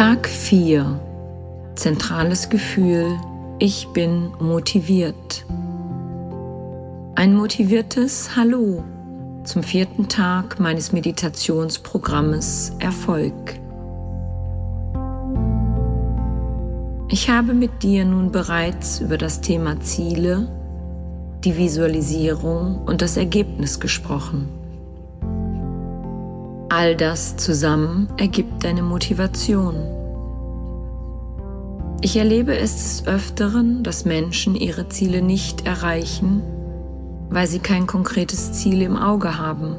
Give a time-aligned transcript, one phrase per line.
[0.00, 0.98] Tag 4.
[1.74, 3.18] Zentrales Gefühl.
[3.58, 5.44] Ich bin motiviert.
[7.16, 8.82] Ein motiviertes Hallo
[9.44, 13.60] zum vierten Tag meines Meditationsprogrammes Erfolg.
[17.10, 20.48] Ich habe mit dir nun bereits über das Thema Ziele,
[21.44, 24.48] die Visualisierung und das Ergebnis gesprochen.
[26.72, 29.99] All das zusammen ergibt deine Motivation.
[32.02, 36.42] Ich erlebe es des Öfteren, dass Menschen ihre Ziele nicht erreichen,
[37.28, 39.76] weil sie kein konkretes Ziel im Auge haben,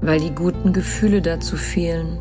[0.00, 2.18] weil die guten Gefühle dazu fehlen.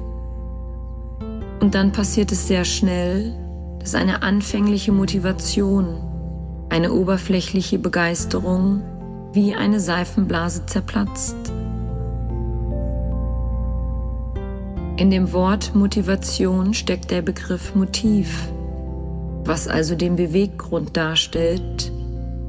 [1.62, 3.34] Und dann passiert es sehr schnell,
[3.80, 6.04] dass eine anfängliche Motivation,
[6.68, 8.82] eine oberflächliche Begeisterung
[9.32, 11.38] wie eine Seifenblase zerplatzt.
[14.98, 18.50] In dem Wort Motivation steckt der Begriff Motiv,
[19.48, 21.92] was also den Beweggrund darstellt,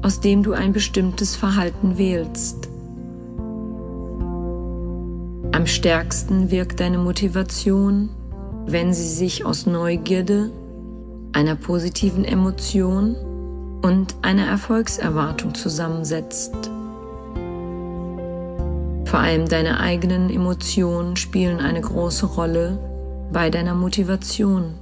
[0.01, 2.67] aus dem du ein bestimmtes Verhalten wählst.
[5.51, 8.09] Am stärksten wirkt deine Motivation,
[8.65, 10.51] wenn sie sich aus Neugierde,
[11.33, 13.15] einer positiven Emotion
[13.81, 16.53] und einer Erfolgserwartung zusammensetzt.
[19.05, 22.77] Vor allem deine eigenen Emotionen spielen eine große Rolle
[23.33, 24.75] bei deiner Motivation.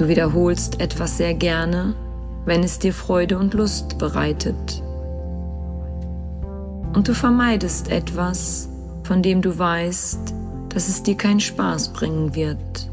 [0.00, 1.94] Du wiederholst etwas sehr gerne,
[2.46, 4.82] wenn es dir Freude und Lust bereitet.
[6.94, 8.70] Und du vermeidest etwas,
[9.02, 10.32] von dem du weißt,
[10.70, 12.88] dass es dir keinen Spaß bringen wird.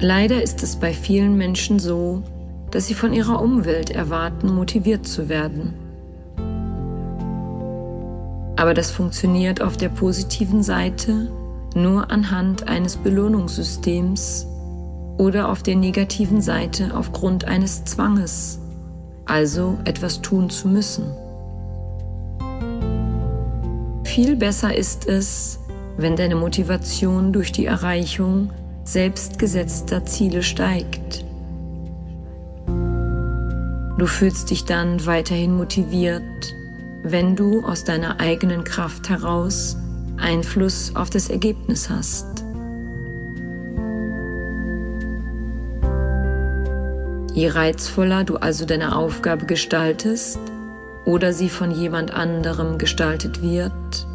[0.00, 2.22] Leider ist es bei vielen Menschen so,
[2.70, 5.74] dass sie von ihrer Umwelt erwarten, motiviert zu werden.
[8.54, 11.28] Aber das funktioniert auf der positiven Seite
[11.74, 14.46] nur anhand eines Belohnungssystems
[15.18, 18.58] oder auf der negativen Seite aufgrund eines Zwanges,
[19.26, 21.04] also etwas tun zu müssen.
[24.04, 25.60] Viel besser ist es,
[25.96, 28.50] wenn deine Motivation durch die Erreichung
[28.84, 31.24] selbstgesetzter Ziele steigt.
[33.98, 36.22] Du fühlst dich dann weiterhin motiviert,
[37.02, 39.76] wenn du aus deiner eigenen Kraft heraus
[40.20, 42.44] Einfluss auf das Ergebnis hast.
[47.34, 50.38] Je reizvoller du also deine Aufgabe gestaltest
[51.06, 54.06] oder sie von jemand anderem gestaltet wird,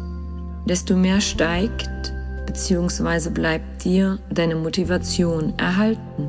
[0.66, 2.12] desto mehr steigt
[2.46, 3.30] bzw.
[3.30, 6.28] bleibt dir deine Motivation erhalten.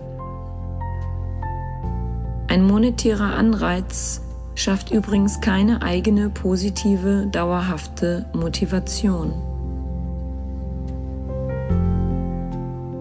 [2.47, 4.21] Ein monetärer Anreiz
[4.55, 9.46] schafft übrigens keine eigene positive, dauerhafte Motivation.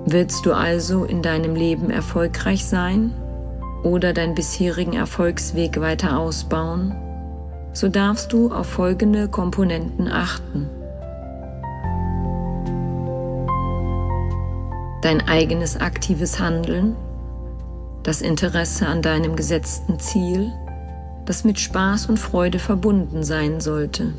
[0.09, 3.13] Willst du also in deinem Leben erfolgreich sein
[3.83, 6.95] oder deinen bisherigen Erfolgsweg weiter ausbauen,
[7.73, 10.71] so darfst du auf folgende Komponenten achten.
[15.03, 16.95] Dein eigenes aktives Handeln,
[18.05, 20.53] das Interesse an deinem gesetzten Ziel,
[21.25, 24.15] das mit Spaß und Freude verbunden sein sollte.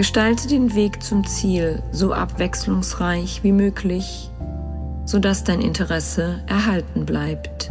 [0.00, 4.30] Gestalte den Weg zum Ziel so abwechslungsreich wie möglich,
[5.04, 7.70] sodass dein Interesse erhalten bleibt.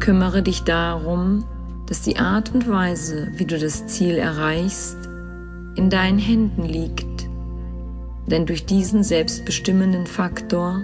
[0.00, 1.44] Kümmere dich darum,
[1.86, 4.96] dass die Art und Weise, wie du das Ziel erreichst,
[5.76, 7.14] in deinen Händen liegt
[8.26, 10.80] denn durch diesen selbstbestimmenden Faktor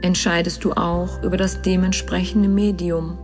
[0.00, 3.18] entscheidest du auch über das dementsprechende Medium.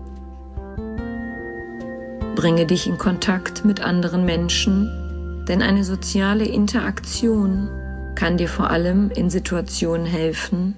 [2.36, 7.70] Bringe dich in Kontakt mit anderen Menschen, denn eine soziale Interaktion
[8.14, 10.76] kann dir vor allem in Situationen helfen,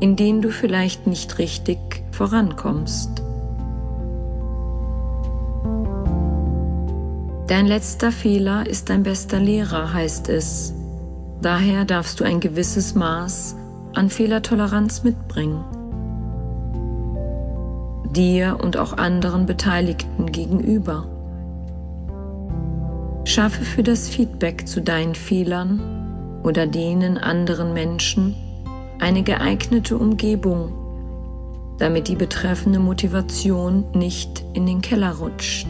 [0.00, 1.78] in denen du vielleicht nicht richtig
[2.12, 3.22] vorankommst.
[7.46, 10.74] Dein letzter Fehler ist dein bester Lehrer, heißt es.
[11.40, 13.56] Daher darfst du ein gewisses Maß
[13.94, 15.64] an Fehlertoleranz mitbringen.
[18.10, 21.06] Dir und auch anderen Beteiligten gegenüber.
[23.24, 28.34] Schaffe für das Feedback zu deinen Fehlern oder denen anderen Menschen
[28.98, 30.72] eine geeignete Umgebung,
[31.78, 35.66] damit die betreffende Motivation nicht in den Keller rutscht.